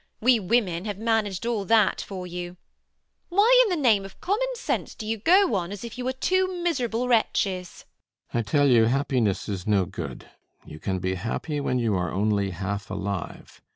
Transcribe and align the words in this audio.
We 0.19 0.39
women 0.39 0.85
have 0.85 0.97
managed 0.97 1.45
all 1.45 1.63
that 1.65 2.01
for 2.01 2.25
you. 2.25 2.57
Why 3.29 3.59
in 3.63 3.69
the 3.69 3.75
name 3.75 4.03
of 4.03 4.19
common 4.19 4.47
sense 4.55 4.95
do 4.95 5.05
you 5.05 5.19
go 5.19 5.53
on 5.53 5.71
as 5.71 5.83
if 5.83 5.95
you 5.95 6.05
were 6.05 6.11
two 6.11 6.51
miserable 6.63 7.07
wretches? 7.07 7.85
CAPTAIN 8.31 8.31
SHOTOVER. 8.31 8.39
I 8.39 8.41
tell 8.41 8.67
you 8.67 8.85
happiness 8.85 9.47
is 9.47 9.67
no 9.67 9.85
good. 9.85 10.25
You 10.65 10.79
can 10.79 10.97
be 10.97 11.13
happy 11.13 11.59
when 11.59 11.77
you 11.77 11.93
are 11.95 12.09
only 12.11 12.49
half 12.49 12.89
alive. 12.89 13.61